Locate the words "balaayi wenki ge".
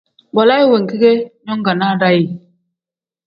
0.35-1.11